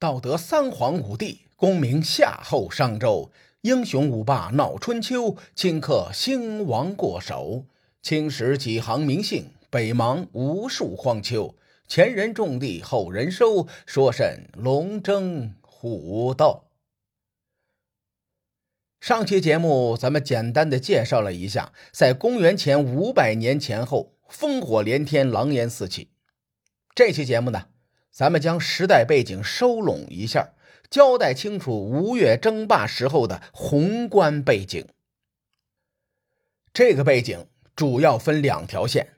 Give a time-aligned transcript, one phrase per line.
[0.00, 7.64] 道德三皇五帝，功名夏后商周，英雄五霸闹春秋，顷刻兴亡过手。
[8.00, 11.52] 青史几行名姓，北邙无数荒丘。
[11.88, 16.66] 前人种地，后人收，说甚龙争虎斗？
[19.00, 26.10] 上期节目咱们简单的介绍了一下，在公元前五百年前后，烽火连天，狼烟四起。
[26.94, 27.66] 这期节目呢？
[28.10, 30.54] 咱们将时代背景收拢一下，
[30.90, 34.86] 交代清楚吴越争霸时候的宏观背景。
[36.72, 37.46] 这个背景
[37.76, 39.14] 主要分两条线，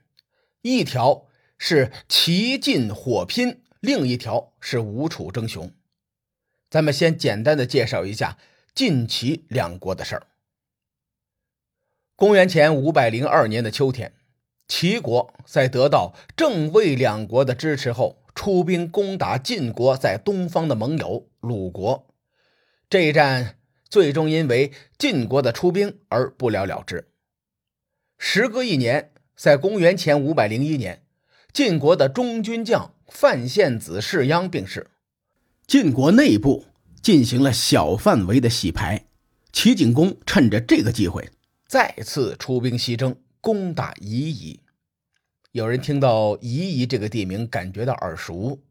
[0.61, 5.73] 一条是齐晋火拼，另一条是吴楚争雄。
[6.69, 8.37] 咱们先简单的介绍一下
[8.75, 10.27] 晋齐两国的事儿。
[12.17, 14.13] 公元前五百零二年的秋天，
[14.69, 18.19] 齐国在得到郑魏两国的支持后。
[18.43, 22.07] 出兵攻打晋国在东方的盟友鲁国，
[22.89, 23.59] 这一战
[23.91, 27.11] 最终因为晋国的出兵而不了了之。
[28.17, 31.03] 时隔一年，在公元前五百零一年，
[31.53, 34.87] 晋国的中军将范献子士鞅病逝，
[35.67, 36.65] 晋国内部
[37.03, 39.05] 进行了小范围的洗牌。
[39.53, 41.29] 齐景公趁着这个机会，
[41.69, 44.61] 再次出兵西征，攻打夷夷。
[45.53, 48.63] 有人听到夷夷这个地名，感觉到耳熟。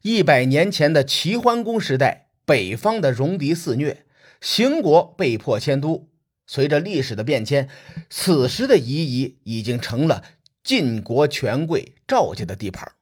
[0.00, 4.04] 一百年前的齐桓公时代，北方的戎狄肆虐，
[4.40, 6.08] 邢国被迫迁都。
[6.44, 7.68] 随着历史的变迁，
[8.10, 10.24] 此时的夷夷已经成了
[10.64, 12.92] 晋国权贵赵家的地盘。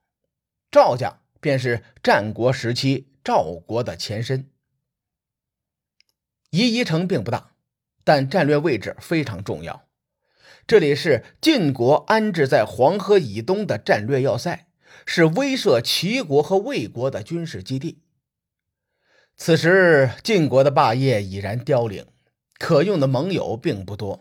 [0.71, 4.51] 赵家便是战国时期赵国的前身。
[6.51, 7.53] 夷夷城并不大，
[8.05, 9.89] 但战略位置非常重要。
[10.70, 14.68] 这里是晋国安置在黄河以东的战略要塞，
[15.04, 18.04] 是威慑齐国和魏国的军事基地。
[19.36, 22.06] 此时，晋国的霸业已然凋零，
[22.56, 24.20] 可用的盟友并不多。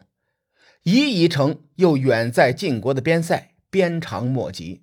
[0.82, 4.82] 夷夷城又远在晋国的边塞，鞭长莫及。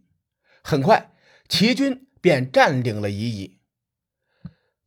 [0.63, 1.11] 很快，
[1.49, 3.59] 齐军便占领了夷夷。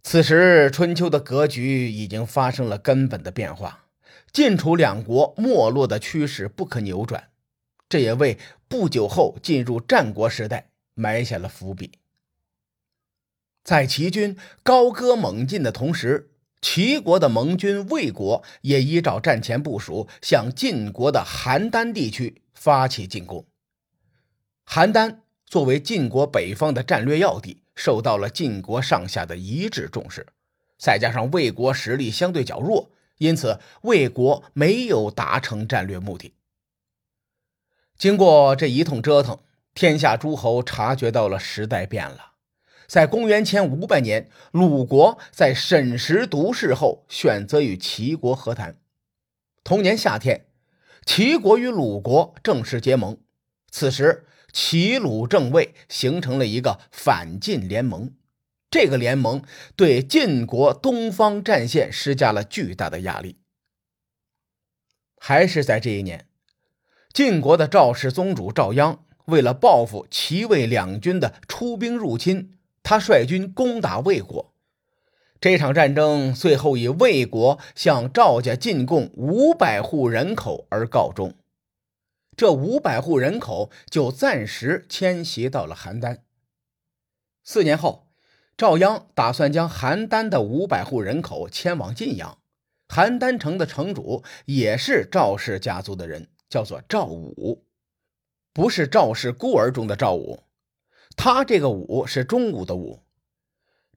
[0.02, 3.89] 此时，春秋的格局已经发生了根本的变化。
[4.32, 7.30] 晋楚两国没落的趋势不可扭转，
[7.88, 11.92] 这也为不久后进入战国时代埋下了伏笔。
[13.64, 16.32] 在齐军高歌猛进的同时，
[16.62, 23.46] 齐国的盟军魏国也依照战前部署，向晋国的邯郸地区发起进攻。
[24.66, 30.28] 邯郸作为晋国北方的战略要地，受到了晋国上下的一致重视，
[30.78, 32.92] 再加上魏国实力相对较弱。
[33.20, 36.34] 因此，魏国没有达成战略目的。
[37.98, 39.40] 经过这一通折腾，
[39.74, 42.34] 天下诸侯察觉到了时代变了。
[42.88, 48.80] 在公元前五百年，鲁国在审时度势后，选择与齐国和谈。
[49.64, 50.48] 同年夏天，
[51.06, 53.18] 齐国与鲁国正式结盟。
[53.70, 58.14] 此时，齐鲁正魏形成了一个反晋联盟。
[58.72, 59.44] 这个联盟
[59.76, 63.38] 对晋国东方战线施加了巨大的压力。
[65.18, 66.28] 还是在这一年，
[67.12, 74.54] 晋国的赵氏宗主赵鞅为了报复齐魏两军的出兵入侵，他率军攻打魏国。
[75.42, 81.34] 这场战争最后以魏国向赵家进贡五百户人口而告终。
[82.38, 86.20] 这五百户人口就暂时迁徙到了邯郸。
[87.44, 88.09] 四年后。
[88.60, 92.40] 赵鞅打算将邯郸的五百户人口迁往晋阳，
[92.90, 97.64] 邯郸城的城主也是赵氏家族的人，叫做赵武，
[98.52, 100.44] 不是赵氏孤儿中的赵武，
[101.16, 103.06] 他这个武是中武的武。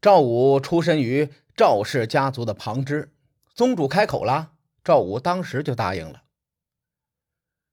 [0.01, 3.12] 赵武出身于赵氏家族的旁支，
[3.56, 4.53] 宗主开口了，
[4.84, 6.22] 赵武当时就答应了。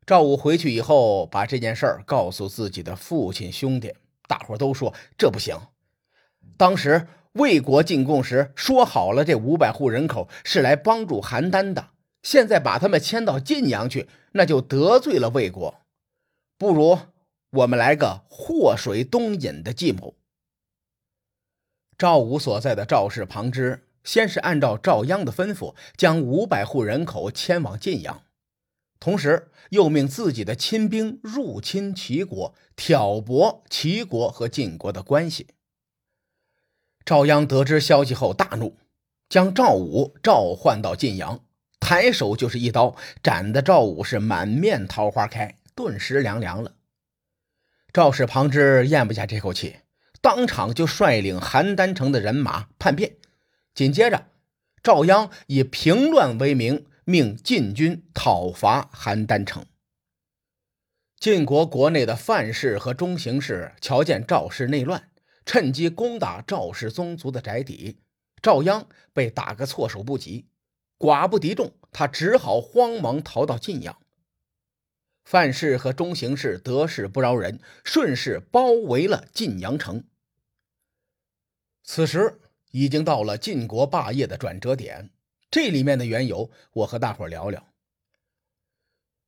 [0.08, 3.94] 赵武回去以后，把这件事儿告诉自己的父亲兄弟，
[4.28, 5.56] 大伙都说这不行。
[6.58, 11.90] 当时魏国进贡时说好了，这五百户人口是来帮助邯郸的。
[12.22, 15.76] 现在把他们迁到晋阳去，那就得罪了魏国。
[16.58, 17.00] 不如
[17.52, 20.16] 我们来个祸水东引的计谋。
[21.98, 28.24] 赵武所在的赵氏旁支，先是按照赵鞅的吩咐，将五百户人口迁往晋阳，
[29.00, 35.48] 同时又命自己的亲兵入侵齐国，挑拨齐国和晋国的关系。
[37.06, 38.78] 赵鞅得知消息后大怒，
[39.30, 41.40] 将赵武召唤到晋阳，
[41.80, 46.74] 抬手就是一刀，斩的赵武是满面桃花开，顿时凉凉了。
[47.92, 49.78] 赵氏旁支咽不下这口气，
[50.22, 53.16] 当场就率领邯郸城的人马叛变。
[53.74, 54.28] 紧接着，
[54.84, 59.66] 赵鞅以平乱为名，命晋军讨伐邯郸城。
[61.20, 65.09] 晋国国内的范氏和中行氏瞧见赵氏内乱，
[65.50, 67.98] 趁机攻打赵氏宗族的宅邸，
[68.40, 70.46] 赵鞅被打个措手不及，
[71.00, 74.00] 寡不敌众，他只好慌忙逃到晋阳。
[75.26, 80.04] 范氏和中行氏得势不饶人，顺势包围了晋阳城。
[81.84, 85.10] 此时已经到了晋国霸业的转折点，
[85.50, 87.74] 这里面的缘由，我和大伙聊聊。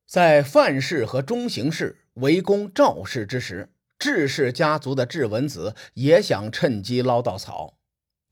[0.06, 3.71] 在范氏和中行氏围攻赵氏之时，
[4.02, 7.78] 智氏家族的智文子也想趁机捞到草。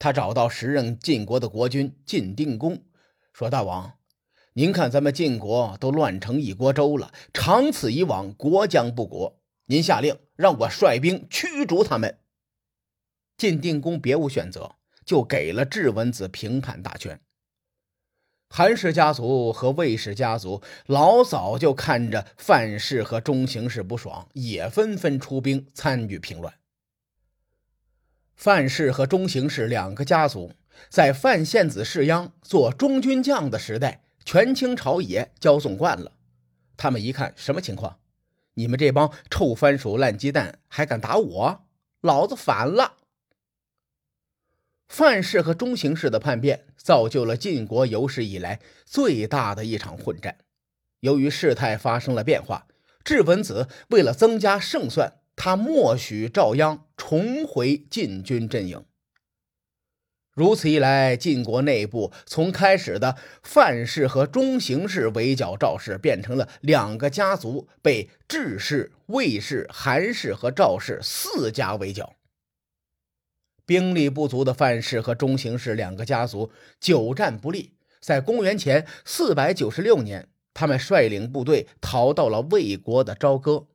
[0.01, 2.83] 他找到时任晋国的国君晋定公，
[3.33, 3.93] 说：“大王，
[4.55, 9.41] 您看咱们晋国都乱成一锅粥了，长此以往，国将不国。
[9.67, 12.19] 您下令让我率兵驱逐他们。”
[13.39, 14.75] 晋定公别无选择，
[15.07, 17.21] 就给了智文子平叛大权。
[18.53, 26.53] 韩氏家族和魏氏家族老早就看着范氏和中行氏不爽，也纷纷出兵参与平乱。
[28.35, 30.53] 范氏和中行氏两个家族
[30.89, 36.11] 在范献子世鞅做中军将的时代，权倾朝野，骄纵惯了。
[36.77, 37.99] 他们一看，什么情况？
[38.55, 41.65] 你们这帮臭番薯、烂鸡蛋，还敢打我？
[42.01, 42.97] 老子反了！
[44.91, 50.37] 范氏和中行氏的叛变，造就了晋国有史以来最大的一场混战。
[50.99, 52.67] 由于事态发生了变化，
[53.05, 58.85] 智文子为了增加胜算，他默许赵鞅重回晋军阵营。
[60.35, 72.17] 如此一来，晋国内部从开始的范氏和中行氏围剿赵氏，变成了两个家族被智氏、魏氏、韩氏和赵氏四家围剿。
[73.71, 76.51] 兵力不足的范氏和中行氏两个家族
[76.81, 83.69] 久战不利，在公元前四百九十六年，他们率领部队逃到了魏国的朝歌。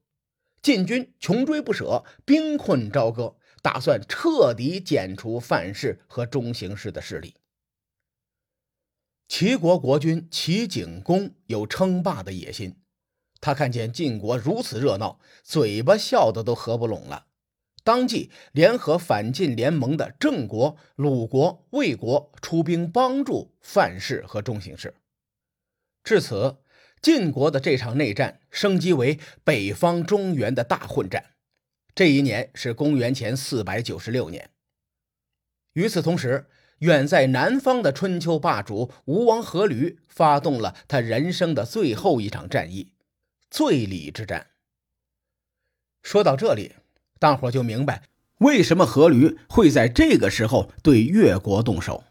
[0.61, 7.35] 晋军穷追不舍，兵困朝歌，打算彻底剪除范氏和中行氏的势力。
[9.29, 12.75] 齐国国君齐景公有称霸的野心，
[13.39, 17.27] 他看见晋国如此热闹，嘴巴笑得都合不拢了。
[17.85, 24.95] 当即联合反晋联盟的郑国、鲁国、魏国出兵帮助范氏和中行氏。
[26.03, 26.57] 至此，
[26.99, 31.35] 晋国的这场内战升级为北方中原的大混战。
[31.93, 34.49] 这一年是公元前四百九十六年。
[35.73, 36.47] 与此同时，
[36.79, 42.93] 远在南方的春秋霸主吴王阖闾发动了他人生的最后一场战役——
[43.51, 44.47] 醉里之战。
[46.01, 46.73] 说到这里。
[47.19, 48.03] 大伙就明白
[48.39, 52.03] 为什么阖闾会在这个时候对越国动手。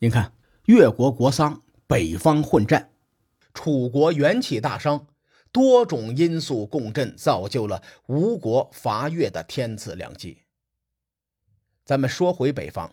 [0.00, 0.32] 您看，
[0.66, 2.90] 越国国丧，北方混战，
[3.54, 5.06] 楚国元气大伤，
[5.52, 10.38] 多种因素共振，造就了吴国伐越的天赐良机。
[11.84, 12.92] 咱们说回北方，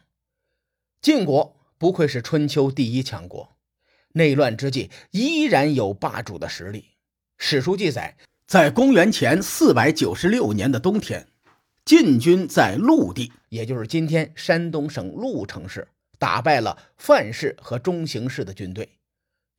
[1.02, 3.56] 晋国不愧是春秋第一强国，
[4.14, 6.86] 内乱之际依然有霸主的实力。
[7.38, 8.16] 史书记载，
[8.46, 11.28] 在公元前四百九十六年的冬天。
[11.84, 15.88] 晋军在陆地，也就是今天山东省鹿城市，
[16.20, 18.86] 打败了范氏和中行氏的军队；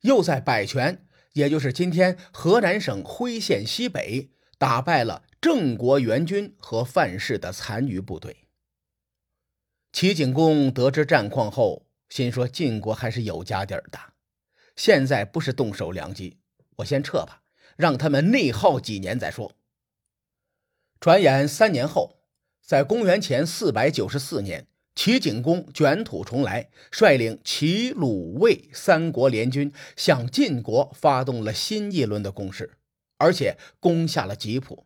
[0.01, 8.47] 又在百泉，也就是今天河南省辉县西北，打败了郑国援军和范氏的残余部队。
[9.91, 13.99] 齐景公得知战况后，心说晋国还是有家底儿的，
[14.75, 16.39] 现在不是动手良机，
[16.77, 17.41] 我先撤吧，
[17.75, 19.53] 让他们内耗几年再说。
[21.03, 22.15] 转眼三年后，
[22.61, 32.77] 在公元前四百九十四年，齐景公卷土重来，率领齐、鲁、魏三国联军向晋国发动了新一轮的攻势，
[33.17, 34.85] 而且攻下了吉普。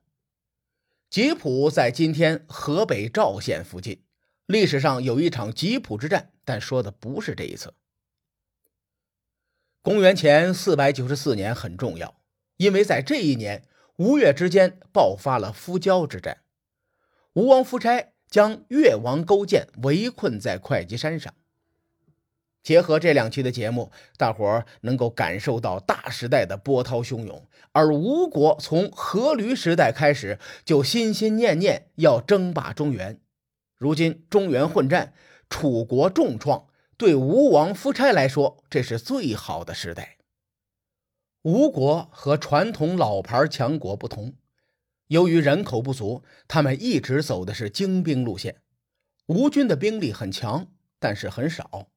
[1.11, 4.01] 吉普在今天河北赵县附近，
[4.47, 7.75] 历史上有一场吉普之战，但说的不是这一次。
[9.83, 12.19] 公元前四百九十四年很重要，
[12.57, 13.67] 因为在这一年。
[13.97, 16.37] 吴越之间爆发了夫交之战，
[17.33, 21.33] 吴王夫差将越王勾践围困在会稽山上。
[22.61, 27.47] 结合这两期的节目，大伙儿能够感受到大时代的波涛汹涌。
[27.71, 33.19] 而吴国从阖闾时代开始就心心念念要争霸中原，
[33.77, 35.13] 如今中原混战，
[35.49, 40.16] 楚国重创，对吴王夫差来说，这是最好的时代。
[41.47, 44.33] 吴国和传统老牌强国不同，
[45.07, 48.57] 由于人口不足，他们一直走的是精兵路线。
[49.27, 50.67] 吴军的兵力很强，
[50.99, 51.87] 但是很少。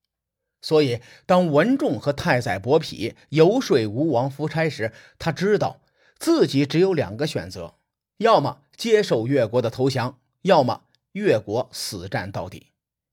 [0.62, 5.80] 所以，当文仲和太宰伯嚭游说吴王夫差时，他知道
[6.16, 7.74] 自己只有两个选择：
[8.18, 12.68] 要么接受越国的投降，要么越国死战到底，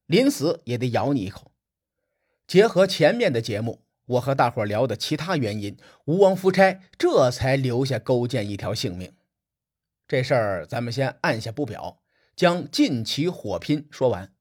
[0.05, 1.51] 临死也得咬你一口。
[2.45, 9.13] 结合前面的节目，我和大伙聊的其他原因，吴王夫差这才留下勾践一条性命。
[10.07, 11.99] 这事儿咱们先按下不表，
[12.35, 14.33] 将晋齐火拼说完。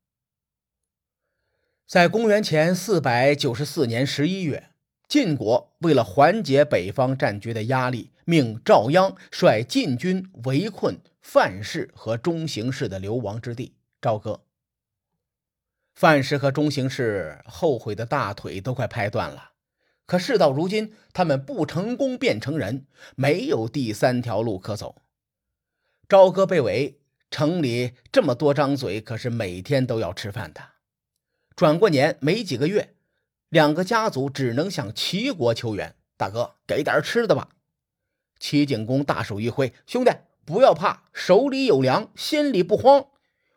[1.87, 4.71] 在公元前四百九十四年十一月，
[5.09, 14.43] 晋国为了缓解北方战局的压力，命赵鞅率晋军围困范氏和中行氏的流亡之地朝歌。
[15.95, 19.53] 范氏和中行氏后悔的大腿都快拍断了，
[20.07, 22.87] 可事到如今，他们不成功变成人，
[23.17, 25.03] 没有第三条路可走。
[26.09, 30.61] 朝歌被围，城里这么多张嘴，可是每天都要吃饭的。
[31.57, 32.95] 转过年没几个月，
[33.49, 35.97] 两个家族只能向齐国求援。
[36.17, 37.49] 大哥，给点吃的吧！
[38.39, 40.11] 齐景公大手一挥：“兄弟，
[40.45, 43.07] 不要怕，手里有粮，心里不慌。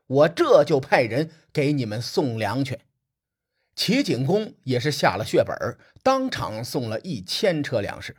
[0.07, 2.79] 我这就派人给你们送粮去。”
[3.79, 5.55] 齐景公也是下了血本，
[6.03, 8.13] 当场送了一千车粮食。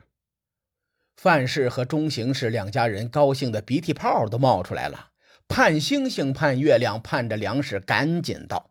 [1.19, 5.11] 范氏和中行氏两家人高兴的鼻涕泡都冒出来了，
[5.49, 8.71] 盼星星盼月亮盼着粮食赶紧到。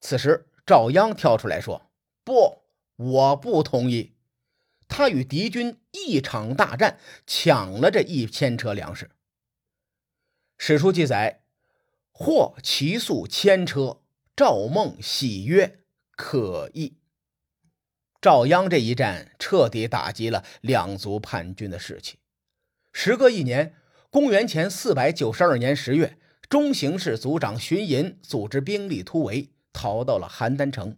[0.00, 1.90] 此时，赵鞅跳出来说
[2.22, 2.62] ：“不，
[2.94, 4.14] 我不同意。”
[4.86, 9.10] 他与敌军一场大战，抢了这一千车粮食。
[10.56, 11.42] 史书记载
[12.12, 14.02] ：“获其粟千车。”
[14.36, 15.80] 赵孟喜曰
[16.18, 16.98] ：“可议。”
[18.20, 22.18] 赵鞅这一战彻底打击了两族叛军的士气。
[22.92, 23.76] 时隔一年，
[24.10, 26.18] 公元前四百九十二年十月，
[26.50, 29.52] 中行氏族长荀寅组织兵力突围。
[29.70, 30.96] 逃到了邯郸城，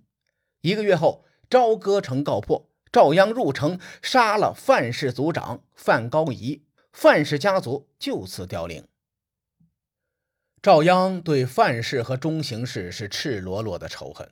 [0.63, 8.89] 一个月后，朝歌城告破，赵鞅入城杀了范氏族长范高仪，范氏家族就此凋零。
[10.63, 14.31] 赵鞅对范氏和中行氏是赤裸裸的仇恨。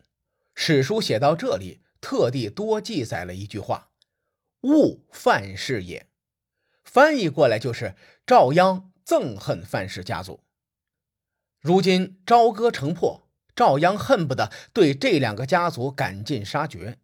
[0.60, 3.92] 史书写到这里，特地多记载了一句话
[4.62, 6.08] ：“勿范氏也。”
[6.82, 7.94] 翻译过来就是
[8.26, 10.40] 赵鞅憎恨范氏家族。
[11.60, 13.28] 如今朝歌城破。
[13.54, 16.98] 赵鞅恨不得对这两个家族赶尽杀绝。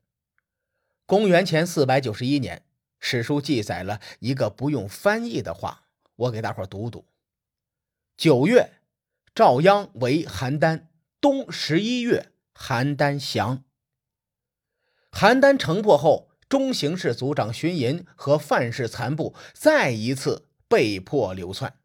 [1.07, 2.65] 公元前四百九十一年，
[2.99, 7.07] 史书记载了一个不用翻译的话，我给大伙读读：
[8.17, 8.73] 九月，
[9.35, 10.87] 赵鞅为邯郸，
[11.21, 13.65] 冬十一月，邯郸降。
[15.11, 21.79] 邯郸城破后，中行氏族长荀寅和范氏残部再一次被迫流窜。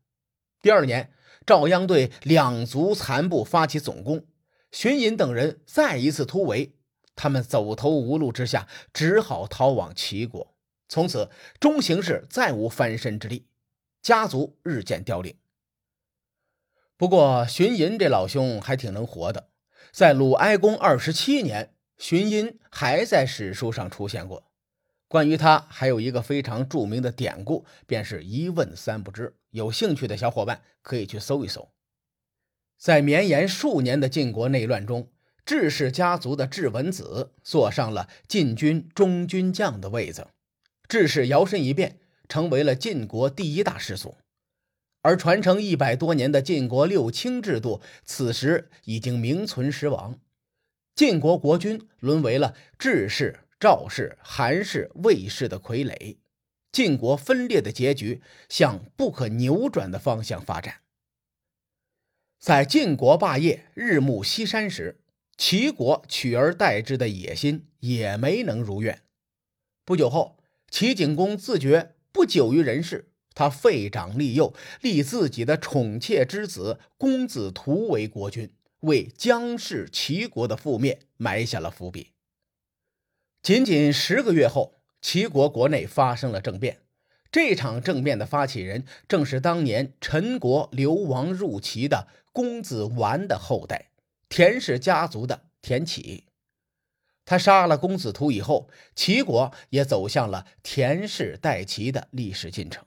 [0.61, 1.13] 第二年，
[1.45, 4.25] 赵鞅对两族残部发起总攻。
[4.71, 6.75] 荀寅等人再一次突围，
[7.15, 10.55] 他们走投无路之下，只好逃往齐国。
[10.87, 13.47] 从此，中行氏再无翻身之力，
[14.01, 15.35] 家族日渐凋零。
[16.97, 19.49] 不过，荀寅这老兄还挺能活的，
[19.91, 24.43] 在鲁哀公二十七年，荀寅还在史书上出现过。
[25.07, 29.35] 关于他，还有一个非常著名的典故，便是一问三不知。
[29.49, 31.69] 有兴趣的小伙伴可以去搜一搜。
[32.77, 35.11] 在绵延数年的晋国内乱中，
[35.43, 40.27] 智氏家族的智文子坐上了晋军中军将的位子。
[40.87, 44.15] 智氏摇身一变，成为了晋国第一大氏族。
[45.01, 50.19] 而传承一百多年的晋国六卿制度，此时已经名存实亡。
[50.95, 56.17] 晋国国君沦为了智氏、赵氏、韩氏、魏氏的傀儡。
[56.71, 60.81] 晋国分裂的结局向不可扭转的方向发展。
[62.37, 65.01] 在晋国霸业日暮西山时，
[65.35, 69.01] 齐国取而代之的野心也没能如愿。
[69.83, 70.37] 不久后，
[70.69, 82.11] 齐景公自觉不久于人世，他废长立幼，立自己的宠妾之子公子屠为国君，为姜氏齐国的覆灭埋下了伏笔。
[83.41, 86.81] 仅仅十个月后，齐国国内发生了政变。
[87.31, 92.09] 这场政变的发起人正是当年陈国流亡入齐的。
[92.33, 93.91] 公子完的后代，
[94.27, 96.25] 田氏家族的田启，
[97.23, 102.85] 他杀了公子图以后，齐国也走向了田氏代齐的历史进程。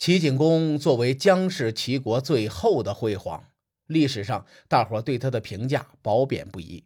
[0.00, 3.50] 齐景公作为姜氏齐国最后的辉煌，
[3.86, 6.84] 历史上大伙对他的评价褒贬不一。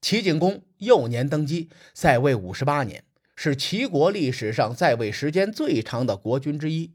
[0.00, 3.04] 齐景公幼年登基，在位五十八年，
[3.36, 6.94] 是齐国历史上在位时间最长的国君之一。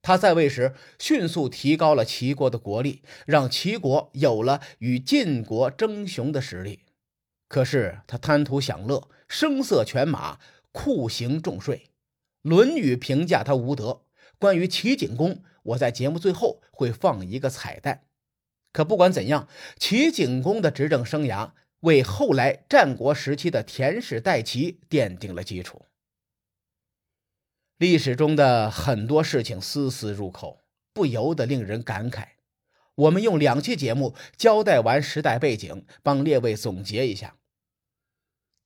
[0.00, 6.80] 他在位时迅速提高了齐国的国力，让齐国有了与晋国争雄的实力。
[7.46, 10.38] 可是他贪图享乐，声色犬马，
[10.72, 11.76] 酷刑重税，
[12.48, 14.04] 《论语》评价他无德。
[14.38, 18.02] 关于齐景公，我在节目最后会放一个彩蛋。
[18.72, 25.86] 可不管怎样，齐景公的执政生涯为后来战国时期的田氏代齐奠定了基础。
[27.78, 30.60] 历史中的很多事情丝丝入扣，
[30.92, 32.28] 不由得令人感慨。
[32.94, 37.36] 我们用两期节目交代完时代背景，帮列位总结一下：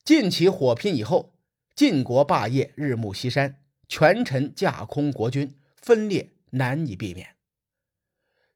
[0.04, 1.34] 晋齐火拼以后，
[1.74, 7.37] 晋国霸业日暮西山，权臣架空国君，分裂难以避免。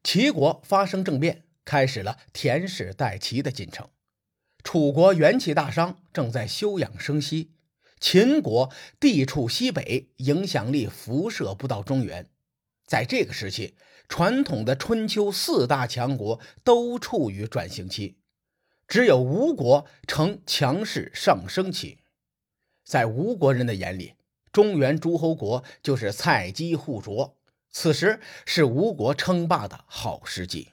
[0.02, 3.88] 齐国发生政变，开始了田氏代齐的进程。
[4.62, 7.52] 楚国元气大伤，正在休养生息。
[8.00, 12.28] 秦国地处西北，影响力辐射不到中原。
[12.86, 13.76] 在这个时期，
[14.08, 18.18] 传统的春秋四大强国都处于转型期，
[18.86, 22.00] 只有吴国呈强势上升期。
[22.84, 24.14] 在吴国人的眼里，
[24.54, 27.34] 中原诸侯国就是菜鸡互啄，
[27.72, 30.68] 此时是吴国称霸的好时机。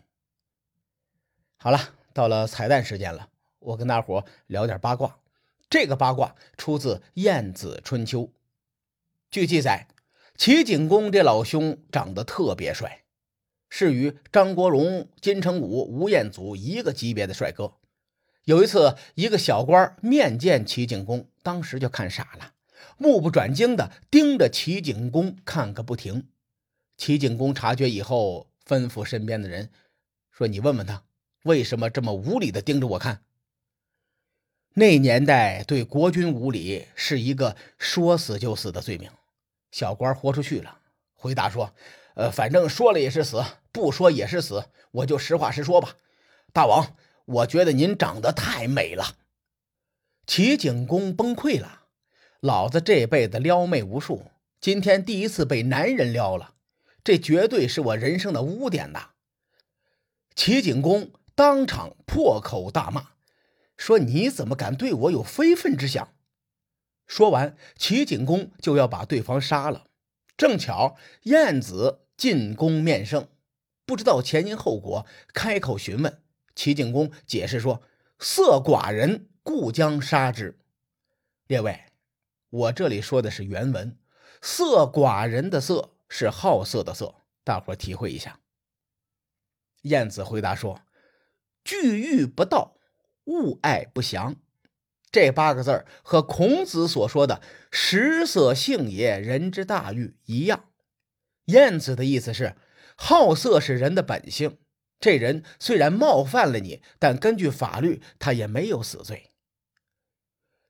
[1.57, 5.17] 好了，到了彩蛋时间了，我跟大伙聊点八卦。
[5.67, 8.21] 这个八卦出自《晏子春秋》。
[9.31, 9.87] 据记载，
[10.37, 13.01] 齐景公这老兄长得特别帅，
[13.67, 17.73] 是与张国荣、金城武、吴彦祖一个级别的帅哥。
[18.43, 22.53] 有一次，一个小官面见齐景公，当时就看傻了，
[22.97, 26.27] 目不转睛的盯着齐景公看个不停。
[26.97, 29.71] 齐景公察觉以后，吩咐身边的人
[30.31, 31.03] 说：“你问问他，
[31.43, 33.23] 为什么这么无理的盯着我看。”
[34.75, 39.11] 那年代对国君无礼是一个说死就死的罪名，
[39.71, 40.79] 小官豁出去了，
[41.13, 41.73] 回答说
[42.15, 45.97] ：“呃，反正说了也是死，不说也是死，我就实话实说吧。
[46.53, 46.95] 大王，
[47.25, 49.17] 我觉得您长得太美了。”
[50.27, 51.80] 齐景公崩溃了，
[52.41, 56.55] 老子这辈子撩妹无数，今天第一次被男人撩了，
[57.03, 59.11] 这绝对是我人生的污点呐！
[60.33, 63.09] 齐景公当场破口大骂。
[63.77, 66.15] 说你怎么敢对我有非分之想？
[67.05, 69.85] 说完，齐景公就要把对方杀了。
[70.35, 73.27] 正巧晏子进宫面圣，
[73.85, 76.19] 不知道前因后果，开口询问。
[76.55, 77.83] 齐景公解释说
[78.17, 80.57] ：“色寡人，故将杀之。”
[81.45, 81.83] 列位，
[82.51, 83.97] 我这里说的是原文
[84.41, 88.39] ，“色寡人”的“色”是好色的“色”，大伙体会一下。
[89.81, 90.81] 晏子回答说
[91.65, 92.77] ：“拒欲不到。”
[93.25, 94.35] 物爱不祥，
[95.11, 100.65] 这八个字和孔子所说的“食色性也，人之大欲”一样。
[101.45, 102.57] 晏子的意思是，
[102.97, 104.57] 好色是人的本性。
[104.99, 109.31] 这人虽然冒犯了你，但根据法律，他也没有死罪。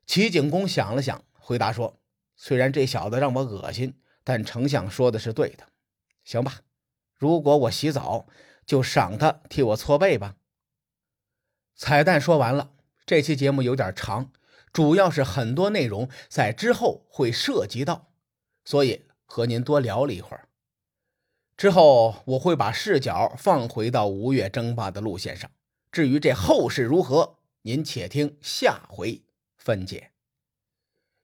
[0.06, 2.00] 齐景公想了想，回答说
[2.38, 5.68] ：“虽然这小子让我恶心，但丞相说的是对的。
[6.24, 6.62] 行吧，
[7.18, 8.26] 如果我洗澡，
[8.66, 10.38] 就赏他替我搓背吧。”
[11.76, 12.72] 彩蛋说完了，
[13.06, 14.32] 这期节目有点长，
[14.72, 18.14] 主要是很多内容在之后会涉及到，
[18.64, 20.48] 所以和您多聊了一会儿。
[21.58, 25.52] 之后我会把视角放回到吴越争霸的路线上。
[25.92, 29.22] 至于这后事如何，您且听下回
[29.58, 30.12] 分解。